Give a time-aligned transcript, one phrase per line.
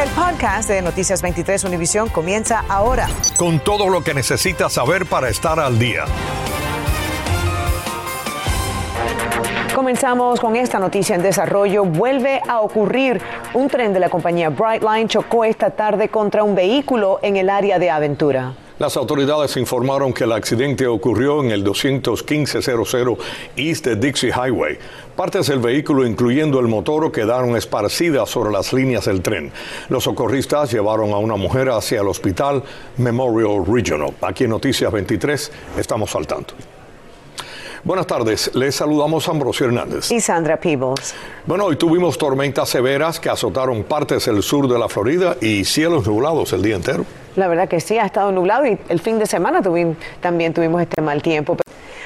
[0.00, 3.06] El podcast de Noticias 23 Univisión comienza ahora.
[3.36, 6.06] Con todo lo que necesitas saber para estar al día.
[9.74, 11.84] Comenzamos con esta noticia en desarrollo.
[11.84, 13.20] Vuelve a ocurrir.
[13.52, 17.78] Un tren de la compañía Brightline chocó esta tarde contra un vehículo en el área
[17.78, 18.54] de Aventura.
[18.80, 22.96] Las autoridades informaron que el accidente ocurrió en el 21500
[23.54, 24.78] East Dixie Highway.
[25.20, 29.52] Partes del vehículo, incluyendo el motor, quedaron esparcidas sobre las líneas del tren.
[29.90, 32.62] Los socorristas llevaron a una mujer hacia el hospital
[32.96, 34.14] Memorial Regional.
[34.22, 36.54] Aquí en Noticias 23 estamos saltando.
[37.84, 40.10] Buenas tardes, les saludamos Ambrosio Hernández.
[40.10, 41.14] Y Sandra Peebles.
[41.44, 46.06] Bueno, hoy tuvimos tormentas severas que azotaron partes del sur de la Florida y cielos
[46.06, 47.04] nublados el día entero.
[47.36, 49.60] La verdad que sí, ha estado nublado y el fin de semana
[50.22, 51.58] también tuvimos este mal tiempo.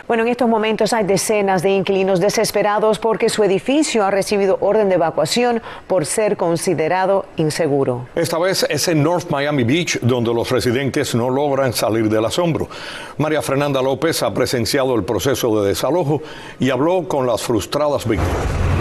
[0.06, 4.90] Bueno, en estos momentos hay decenas de inquilinos desesperados porque su edificio ha recibido orden
[4.90, 8.06] de evacuación por ser considerado inseguro.
[8.14, 12.68] Esta vez es en North Miami Beach donde los residentes no logran salir del asombro.
[13.16, 16.20] María Fernanda López ha presenciado el proceso de desalojo
[16.60, 18.73] y habló con las frustradas víctimas.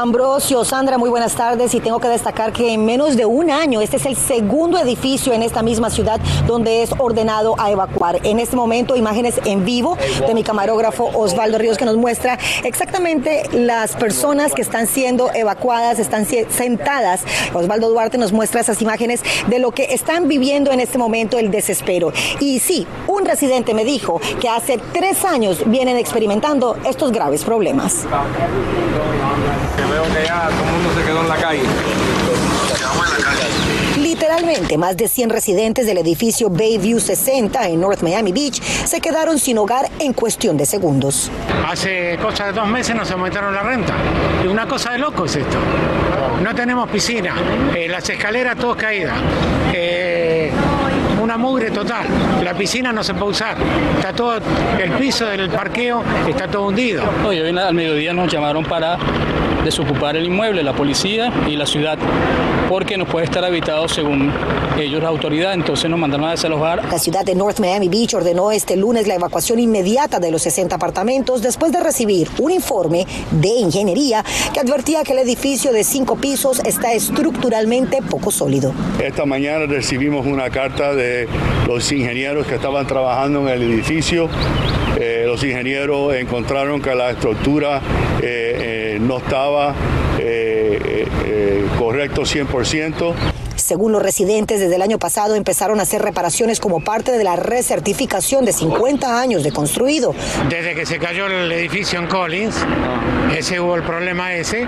[0.00, 3.82] Ambrosio, Sandra, muy buenas tardes y tengo que destacar que en menos de un año
[3.82, 8.18] este es el segundo edificio en esta misma ciudad donde es ordenado a evacuar.
[8.22, 13.42] En este momento imágenes en vivo de mi camarógrafo Osvaldo Ríos que nos muestra exactamente
[13.52, 17.20] las personas que están siendo evacuadas, están sentadas.
[17.52, 21.50] Osvaldo Duarte nos muestra esas imágenes de lo que están viviendo en este momento el
[21.50, 22.10] desespero.
[22.40, 28.06] Y sí, un residente me dijo que hace tres años vienen experimentando estos graves problemas
[29.86, 31.62] veo que ya todo el mundo se quedó en la calle.
[33.98, 39.38] Literalmente, más de 100 residentes del edificio Bayview 60 en North Miami Beach se quedaron
[39.38, 41.30] sin hogar en cuestión de segundos.
[41.68, 43.94] Hace cosa de dos meses nos aumentaron la renta.
[44.44, 45.58] Y una cosa de loco es esto.
[46.42, 47.34] No tenemos piscina,
[47.74, 49.16] eh, las escaleras todas caídas.
[49.72, 50.50] Eh,
[51.22, 52.06] una mugre total.
[52.42, 53.56] La piscina no se puede usar.
[53.96, 54.40] Está todo,
[54.78, 57.04] el piso del parqueo está todo hundido.
[57.26, 58.98] Hoy al mediodía nos llamaron para
[59.64, 61.98] desocupar el inmueble, la policía y la ciudad,
[62.68, 64.32] porque no puede estar habitado según
[64.78, 66.84] ellos la autoridad, entonces nos mandaron a desalojar.
[66.90, 70.76] La ciudad de North Miami Beach ordenó este lunes la evacuación inmediata de los 60
[70.76, 76.16] apartamentos después de recibir un informe de ingeniería que advertía que el edificio de cinco
[76.16, 78.72] pisos está estructuralmente poco sólido.
[79.02, 81.28] Esta mañana recibimos una carta de
[81.66, 84.28] los ingenieros que estaban trabajando en el edificio.
[84.98, 87.80] Eh, los ingenieros encontraron que la estructura
[88.22, 89.74] eh, eh, no estaba
[91.78, 93.14] correcto 100%.
[93.62, 97.36] Según los residentes, desde el año pasado empezaron a hacer reparaciones como parte de la
[97.36, 100.14] recertificación de 50 años de construido.
[100.48, 102.56] Desde que se cayó el edificio en Collins,
[103.36, 104.66] ese hubo el problema ese,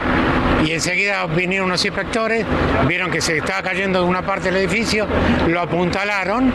[0.65, 2.47] y enseguida vinieron unos inspectores,
[2.87, 5.07] vieron que se estaba cayendo una parte del edificio,
[5.49, 6.53] lo apuntalaron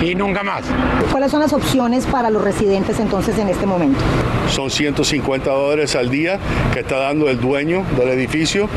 [0.00, 0.64] y nunca más.
[1.10, 4.00] ¿Cuáles son las opciones para los residentes entonces en este momento?
[4.50, 6.38] Son 150 dólares al día
[6.72, 8.68] que está dando el dueño del edificio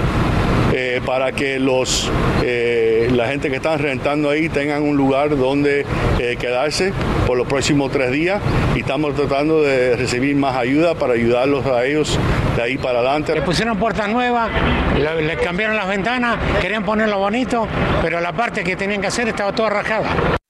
[0.84, 2.10] eh, para que los,
[2.42, 5.86] eh, la gente que están rentando ahí tengan un lugar donde
[6.18, 6.92] eh, quedarse
[7.28, 8.42] por los próximos tres días
[8.76, 12.18] y estamos tratando de recibir más ayuda para ayudarlos a ellos
[12.56, 13.36] de ahí para adelante.
[13.36, 14.50] Le pusieron puertas nuevas,
[14.98, 17.68] le cambiaron las ventanas, querían ponerlo bonito,
[18.02, 20.41] pero la parte que tenían que hacer estaba toda rajada.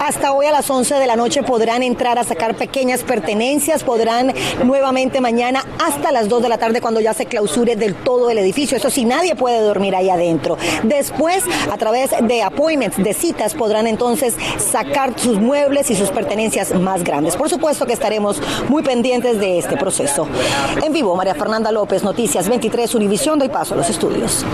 [0.00, 4.32] Hasta hoy a las 11 de la noche podrán entrar a sacar pequeñas pertenencias, podrán
[4.64, 8.38] nuevamente mañana hasta las 2 de la tarde cuando ya se clausure del todo el
[8.38, 8.76] edificio.
[8.76, 10.56] Eso sí, nadie puede dormir ahí adentro.
[10.82, 16.74] Después, a través de appointments, de citas, podrán entonces sacar sus muebles y sus pertenencias
[16.74, 17.36] más grandes.
[17.36, 20.26] Por supuesto que estaremos muy pendientes de este proceso.
[20.82, 24.44] En vivo, María Fernanda López, Noticias 23, Univisión, doy paso a los estudios.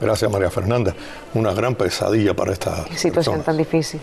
[0.00, 0.94] Gracias, María Fernanda.
[1.34, 4.00] Una gran pesadilla para esta situación tan difícil.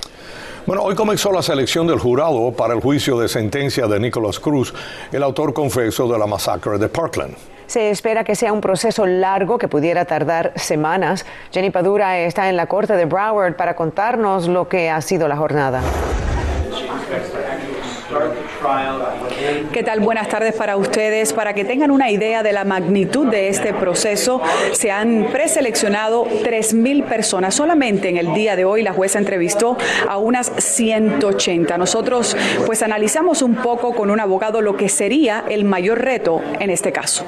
[0.65, 4.73] Bueno, hoy comenzó la selección del jurado para el juicio de sentencia de Nicholas Cruz,
[5.11, 7.35] el autor confeso de la masacre de Parkland.
[7.67, 11.25] Se espera que sea un proceso largo que pudiera tardar semanas.
[11.51, 15.37] Jenny Padura está en la corte de Broward para contarnos lo que ha sido la
[15.37, 15.81] jornada.
[19.71, 19.99] ¿Qué tal?
[19.99, 21.33] Buenas tardes para ustedes.
[21.33, 24.41] Para que tengan una idea de la magnitud de este proceso,
[24.71, 27.55] se han preseleccionado 3.000 personas.
[27.55, 29.77] Solamente en el día de hoy la jueza entrevistó
[30.07, 31.77] a unas 180.
[31.77, 32.35] Nosotros
[32.65, 36.91] pues analizamos un poco con un abogado lo que sería el mayor reto en este
[36.91, 37.25] caso.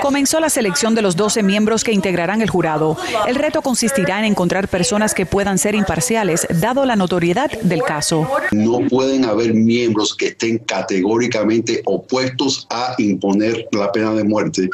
[0.00, 2.96] Comenzó la selección de los 12 miembros que integrarán el jurado.
[3.26, 8.28] El reto consistirá en encontrar personas que puedan ser imparciales, dado la notoriedad del caso.
[8.52, 14.70] No pueden haber miembros que estén categóricamente opuestos a imponer la pena de muerte,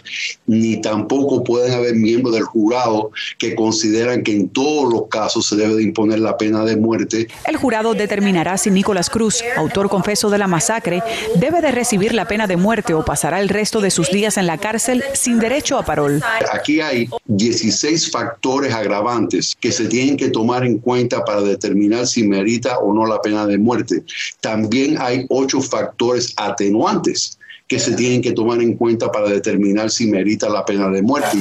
[0.46, 5.56] ni tampoco pueden haber miembros del jurado que consideran que en todos los casos se
[5.56, 7.28] debe de imponer la pena de muerte.
[7.46, 11.02] El jurado determinará si Nicolás Cruz, autor confeso de la masacre,
[11.36, 14.58] debe de recibir la pena de muerte pasará el resto de sus días en la
[14.58, 16.20] cárcel sin derecho a parol.
[16.52, 22.26] Aquí hay 16 factores agravantes que se tienen que tomar en cuenta para determinar si
[22.26, 24.02] merita o no la pena de muerte.
[24.40, 27.37] También hay ocho factores atenuantes
[27.68, 31.36] que se tienen que tomar en cuenta para determinar si merita la pena de muerte.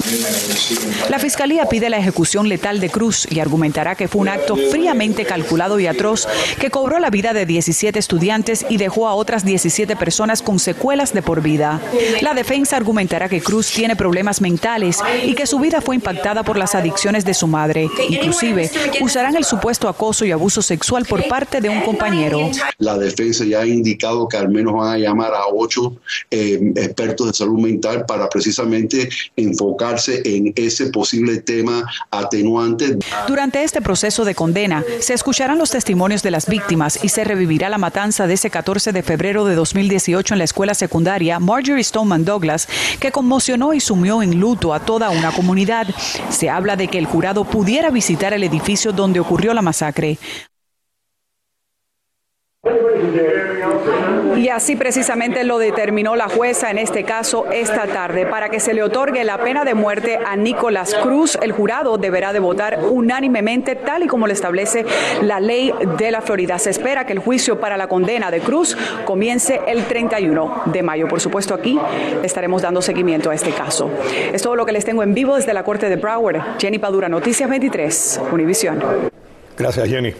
[1.09, 5.23] La Fiscalía pide la ejecución letal de Cruz y argumentará que fue un acto fríamente
[5.23, 6.27] calculado y atroz
[6.59, 11.13] que cobró la vida de 17 estudiantes y dejó a otras 17 personas con secuelas
[11.13, 11.79] de por vida.
[12.21, 16.57] La defensa argumentará que Cruz tiene problemas mentales y que su vida fue impactada por
[16.57, 17.89] las adicciones de su madre.
[18.09, 18.69] Inclusive,
[18.99, 22.51] usarán el supuesto acoso y abuso sexual por parte de un compañero.
[22.79, 25.95] La defensa ya ha indicado que al menos van a llamar a ocho
[26.31, 32.97] eh, expertos de salud mental para precisamente enfocarse en ese posible tema atenuante.
[33.27, 37.69] Durante este proceso de condena se escucharán los testimonios de las víctimas y se revivirá
[37.69, 42.25] la matanza de ese 14 de febrero de 2018 en la escuela secundaria Marjorie Stoneman
[42.25, 42.67] Douglas,
[42.99, 45.87] que conmocionó y sumió en luto a toda una comunidad.
[46.29, 50.17] Se habla de que el jurado pudiera visitar el edificio donde ocurrió la masacre.
[54.35, 58.25] Y así precisamente lo determinó la jueza en este caso esta tarde.
[58.25, 62.33] Para que se le otorgue la pena de muerte a Nicolás Cruz, el jurado deberá
[62.33, 64.85] de votar unánimemente tal y como lo establece
[65.21, 66.59] la ley de la Florida.
[66.59, 71.07] Se espera que el juicio para la condena de Cruz comience el 31 de mayo.
[71.07, 71.79] Por supuesto, aquí
[72.23, 73.89] estaremos dando seguimiento a este caso.
[74.31, 76.59] Es todo lo que les tengo en vivo desde la Corte de Broward.
[76.59, 78.83] Jenny Padura, Noticias 23, Univisión.
[79.57, 80.13] Gracias, Jenny.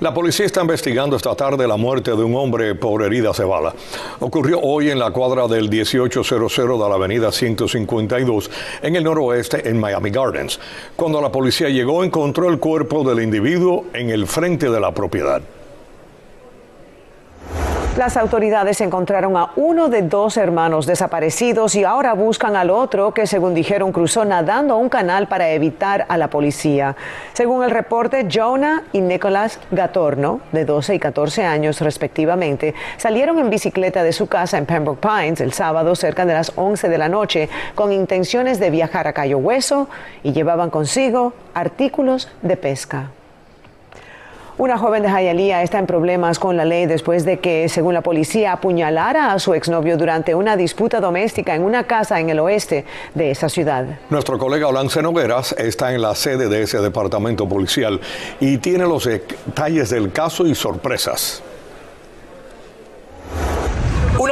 [0.00, 3.74] La policía está investigando esta tarde la muerte de un hombre por heridas de bala.
[4.20, 8.48] Ocurrió hoy en la cuadra del 1800 de la avenida 152
[8.80, 10.60] en el noroeste en Miami Gardens.
[10.94, 15.42] Cuando la policía llegó encontró el cuerpo del individuo en el frente de la propiedad.
[17.98, 23.26] Las autoridades encontraron a uno de dos hermanos desaparecidos y ahora buscan al otro que,
[23.26, 26.94] según dijeron, cruzó nadando un canal para evitar a la policía.
[27.32, 33.50] Según el reporte, Jonah y Nicholas Gatorno, de 12 y 14 años respectivamente, salieron en
[33.50, 37.08] bicicleta de su casa en Pembroke Pines el sábado cerca de las 11 de la
[37.08, 39.88] noche con intenciones de viajar a Cayo Hueso
[40.22, 43.10] y llevaban consigo artículos de pesca.
[44.58, 48.00] Una joven de Hialeah está en problemas con la ley después de que, según la
[48.00, 52.84] policía, apuñalara a su exnovio durante una disputa doméstica en una casa en el oeste
[53.14, 53.86] de esa ciudad.
[54.10, 58.00] Nuestro colega Olance Nogueras está en la sede de ese departamento policial
[58.40, 61.40] y tiene los detalles del caso y sorpresas.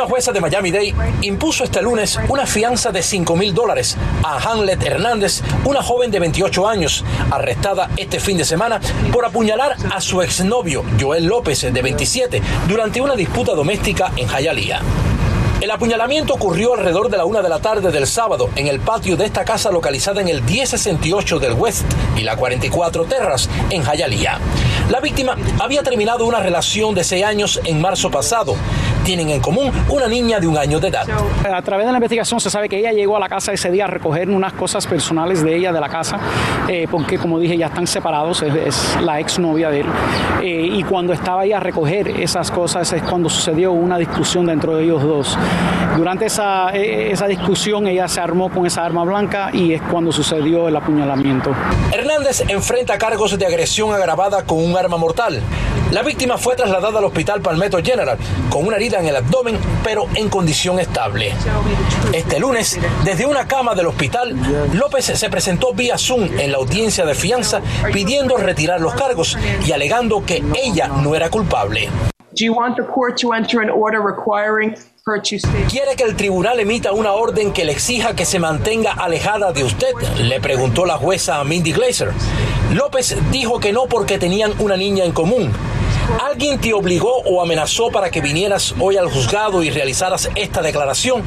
[0.06, 5.42] Jueza de Miami-Dade impuso este lunes una fianza de 5 mil dólares a Hamlet Hernández,
[5.64, 8.80] una joven de 28 años, arrestada este fin de semana
[9.12, 14.80] por apuñalar a su exnovio Joel López, de 27, durante una disputa doméstica en Hialeah.
[15.60, 19.16] El apuñalamiento ocurrió alrededor de la una de la tarde del sábado en el patio
[19.16, 24.38] de esta casa localizada en el 1068 del West y la 44 Terras en Hialeah.
[24.90, 28.54] La víctima había terminado una relación de seis años en marzo pasado.
[29.06, 31.06] Tienen en común una niña de un año de edad.
[31.44, 33.84] A través de la investigación se sabe que ella llegó a la casa ese día
[33.84, 36.18] a recoger unas cosas personales de ella de la casa,
[36.66, 39.86] eh, porque como dije ya están separados, es, la exnovia de él.
[40.42, 44.74] Eh, y cuando estaba ahí a recoger esas cosas es cuando sucedió una discusión dentro
[44.74, 45.38] de ellos dos.
[45.96, 50.10] Durante esa, e, esa discusión ella se armó con esa arma blanca y es cuando
[50.10, 51.54] sucedió el apuñalamiento.
[51.92, 55.40] Hernández enfrenta cargos de agresión agravada con un arma mortal.
[55.92, 58.18] La víctima fue trasladada al hospital Palmetto General
[58.50, 61.32] con una herida en el abdomen, pero en condición estable.
[62.12, 64.36] Este lunes, desde una cama del hospital,
[64.72, 67.60] López se presentó vía Zoom en la audiencia de fianza
[67.92, 69.36] pidiendo retirar los cargos
[69.66, 71.88] y alegando que ella no era culpable.
[75.70, 79.64] ¿Quiere que el tribunal emita una orden que le exija que se mantenga alejada de
[79.64, 79.94] usted?
[80.18, 82.12] Le preguntó la jueza Mindy Glazer.
[82.74, 85.52] López dijo que no porque tenían una niña en común.
[86.24, 91.22] ¿Alguien te obligó o amenazó para que vinieras hoy al juzgado y realizaras esta declaración?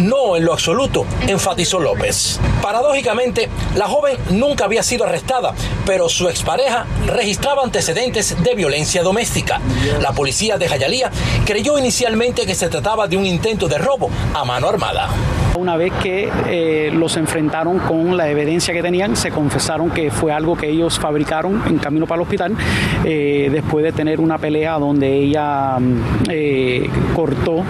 [0.00, 2.40] No, en lo absoluto, enfatizó López.
[2.60, 5.54] Paradójicamente, la joven nunca había sido arrestada,
[5.86, 9.60] pero su expareja registraba antecedentes de violencia doméstica.
[10.00, 11.10] La policía de Jayalía
[11.44, 15.10] creyó inicialmente que se trataba de un intento de robo a mano armada.
[15.56, 20.32] Una vez que eh, los enfrentaron con la evidencia que tenían, se confesaron que fue
[20.32, 22.56] algo que ellos fabricaron en camino para el hospital,
[23.04, 27.62] eh, después de tener una pelea donde ella mm, eh, cortó,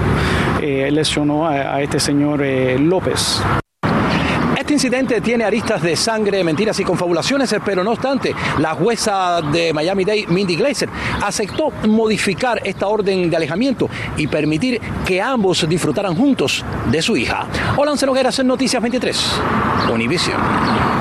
[0.63, 2.43] lesionó a, a, este señor
[2.81, 3.43] López.
[4.75, 10.27] Incidente tiene aristas de sangre, mentiras y confabulaciones, pero no obstante, la jueza de Miami-Dade,
[10.27, 10.89] Mindy Glazer,
[11.23, 17.47] aceptó modificar esta orden de alejamiento y permitir que ambos disfrutaran juntos de su hija.
[17.77, 19.41] Hola, Nogueras en Noticias 23,
[19.93, 20.94] Univision.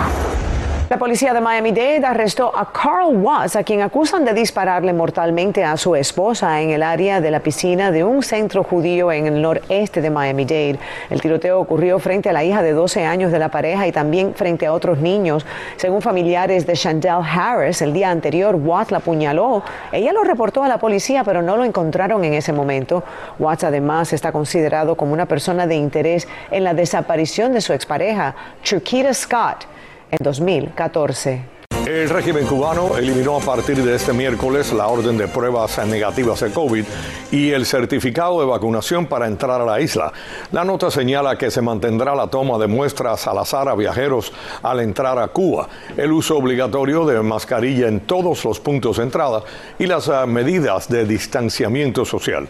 [0.94, 5.76] La policía de Miami-Dade arrestó a Carl Watts, a quien acusan de dispararle mortalmente a
[5.76, 10.02] su esposa en el área de la piscina de un centro judío en el noreste
[10.02, 10.78] de Miami-Dade.
[11.10, 14.36] El tiroteo ocurrió frente a la hija de 12 años de la pareja y también
[14.36, 15.48] frente a otros niños.
[15.78, 19.64] Según familiares de Chandel Harris, el día anterior Watts la apuñaló.
[19.92, 23.04] Ella lo reportó a la policía, pero no lo encontraron en ese momento.
[23.40, 28.36] Watts además está considerado como una persona de interés en la desaparición de su expareja,
[28.62, 29.73] Chiquita Scott
[30.14, 31.42] en 2014.
[31.88, 36.52] El régimen cubano eliminó a partir de este miércoles la orden de pruebas negativas de
[36.52, 36.86] COVID
[37.32, 40.14] y el certificado de vacunación para entrar a la isla.
[40.54, 44.80] La nota señala que se mantendrá la toma de muestras al azar a viajeros al
[44.80, 45.68] entrar a Cuba,
[45.98, 49.44] el uso obligatorio de mascarilla en todos los puntos de entrada
[49.78, 52.48] y las ah, medidas de distanciamiento social.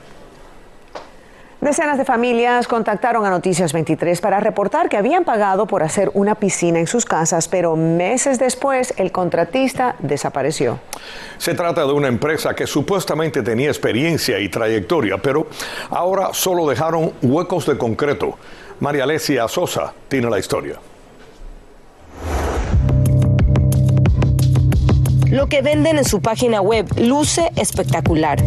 [1.64, 6.36] Decenas de familias contactaron a Noticias 23 para reportar que habían pagado por hacer una
[6.36, 10.82] piscina en sus casas, pero meses después el contratista desapareció.
[11.38, 15.48] Se trata de una empresa que supuestamente tenía experiencia y trayectoria, pero
[15.90, 18.38] ahora solo dejaron huecos de concreto.
[18.82, 20.76] María Alesia Sosa tiene la historia.
[25.30, 28.38] Lo que venden en su página web luce espectacular,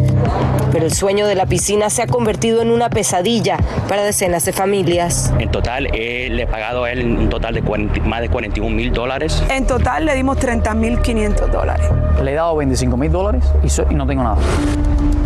[0.72, 3.58] pero el sueño de la piscina se ha convertido en una pesadilla
[3.88, 5.32] para decenas de familias.
[5.38, 7.62] En total, eh, le he pagado a él un total de
[8.04, 9.42] más de 41 mil dólares.
[9.50, 11.86] En total le dimos 30 mil 500 dólares.
[12.22, 14.36] Le he dado 25 mil dólares y, y no tengo nada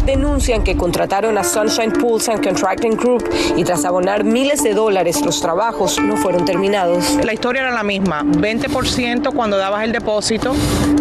[0.05, 5.21] denuncian que contrataron a Sunshine Pools and Contracting Group y tras abonar miles de dólares
[5.25, 7.17] los trabajos no fueron terminados.
[7.25, 10.55] La historia era la misma, 20% cuando dabas el depósito,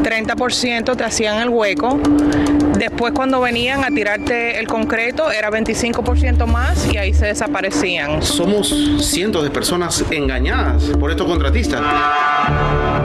[0.03, 1.99] 30% te hacían el hueco,
[2.77, 8.21] después cuando venían a tirarte el concreto era 25% más y ahí se desaparecían.
[8.21, 11.81] Somos cientos de personas engañadas por estos contratistas.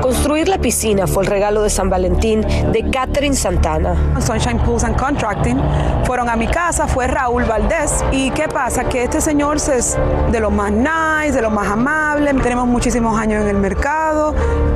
[0.05, 4.21] Construir la piscina fue el regalo de San Valentín de Catherine Santana.
[4.21, 5.59] Sunshine Pools and Contracting
[6.05, 8.05] fueron a mi casa, fue Raúl Valdés.
[8.13, 8.85] ¿Y qué pasa?
[8.85, 9.97] Que este señor es
[10.31, 14.35] de los más nice, de los más amables, tenemos muchísimos años en el mercado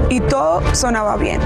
[0.09, 1.43] y todo sonaba bien.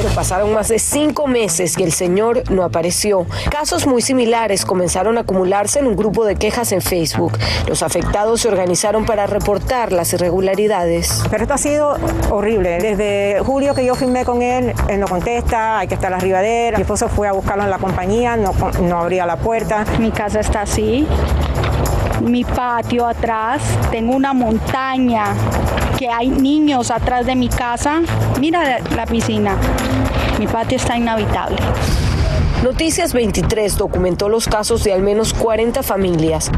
[0.00, 3.26] Pero pasaron más de cinco meses y el señor no apareció.
[3.50, 7.36] Casos muy similares comenzaron a acumularse en un grupo de quejas en Facebook.
[7.66, 11.24] Los afectados se organizaron para reportar las irregularidades.
[11.32, 11.96] Pero esto ha sido
[12.30, 12.78] horrible.
[12.78, 16.68] Desde julio que yo firmé con él, él no contesta, hay que estar arriba de
[16.68, 16.76] él.
[16.76, 19.84] Mi esposo fue a buscarlo en la compañía, no, no abría la puerta.
[19.98, 21.08] Mi casa está así
[22.20, 25.34] mi patio atrás, tengo una montaña,
[25.98, 28.00] que hay niños atrás de mi casa.
[28.40, 29.56] Mira la piscina,
[30.38, 31.58] mi patio está inhabitable.
[32.62, 36.50] Noticias 23 documentó los casos de al menos 40 familias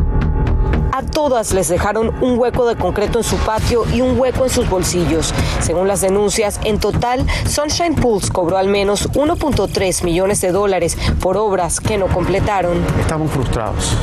[0.92, 4.50] a todas les dejaron un hueco de concreto en su patio y un hueco en
[4.50, 5.32] sus bolsillos.
[5.60, 11.36] Según las denuncias, en total, Sunshine Pools cobró al menos 1.3 millones de dólares por
[11.36, 12.84] obras que no completaron.
[13.00, 13.96] Estamos frustrados.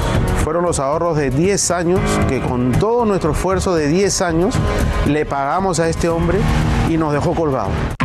[0.48, 2.00] Fueron los ahorros de 10 años
[2.30, 4.56] que con todo nuestro esfuerzo de 10 años
[5.06, 6.40] le pagamos a este hombre
[6.88, 7.97] y nos dejó colgado.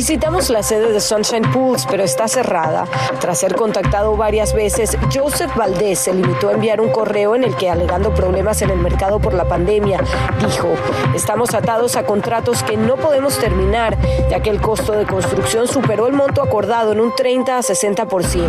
[0.00, 2.86] Visitamos la sede de Sunshine Pools, pero está cerrada.
[3.20, 7.54] Tras ser contactado varias veces, Joseph Valdés se limitó a enviar un correo en el
[7.54, 10.00] que, alegando problemas en el mercado por la pandemia,
[10.40, 10.68] dijo,
[11.14, 13.98] estamos atados a contratos que no podemos terminar,
[14.30, 18.48] ya que el costo de construcción superó el monto acordado en un 30 a 60%.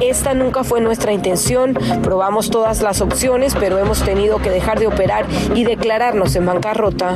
[0.00, 4.88] Esta nunca fue nuestra intención, probamos todas las opciones, pero hemos tenido que dejar de
[4.88, 7.14] operar y declararnos en bancarrota.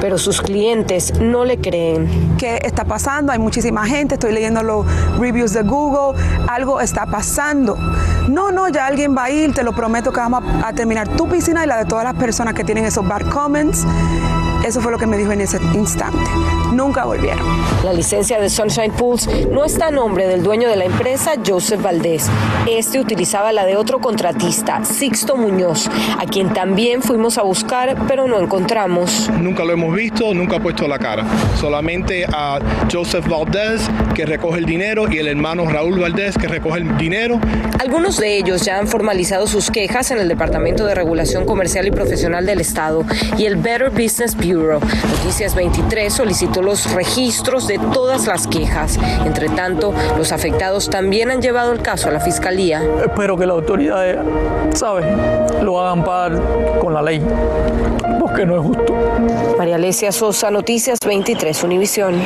[0.00, 2.36] Pero sus clientes no le creen.
[2.38, 4.84] ¿Qué está pasando, hay muchísima gente, estoy leyendo los
[5.18, 7.74] reviews de Google, algo está pasando.
[8.28, 11.26] No, no, ya alguien va a ir, te lo prometo que vamos a, terminar tu
[11.26, 13.86] piscina y la de todas las personas que tienen esos bad comments
[14.62, 16.30] Eso fue lo que me dijo en ese instante.
[16.72, 17.46] Nunca volvieron.
[17.84, 21.82] La licencia de Sunshine Pools no está a nombre del dueño de la empresa, Joseph
[21.82, 22.30] Valdés.
[22.66, 28.26] Este utilizaba la de otro contratista, Sixto Muñoz, a quien también fuimos a buscar, pero
[28.26, 29.28] no encontramos.
[29.38, 31.26] Nunca lo hemos visto, nunca ha puesto la cara.
[31.60, 32.58] Solamente a
[32.90, 33.82] Joseph Valdés,
[34.14, 37.38] que recoge el dinero, y el hermano Raúl Valdés, que recoge el dinero.
[37.80, 41.90] Algunos de ellos ya han formalizado sus quejas en el Departamento de Regulación Comercial y
[41.90, 43.04] Profesional del Estado
[43.36, 44.80] y el Better Business Bureau.
[45.18, 48.98] Noticias 23 solicitó los registros de todas las quejas.
[49.24, 52.82] Entre tanto, los afectados también han llevado el caso a la Fiscalía.
[53.04, 54.18] Espero que las autoridades,
[54.74, 55.04] ¿sabes?,
[55.62, 56.40] lo hagan pagar
[56.80, 57.22] con la ley,
[58.18, 58.94] porque no es justo.
[59.58, 62.20] María Alesia Sosa, Noticias 23 Univisión.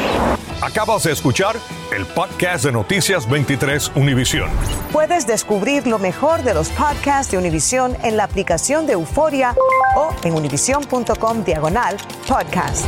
[0.63, 1.57] Acabas de escuchar
[1.95, 4.49] el podcast de Noticias 23 Univisión.
[4.91, 9.55] Puedes descubrir lo mejor de los podcasts de Univisión en la aplicación de Euforia
[9.97, 12.87] o en univision.com diagonal podcasts.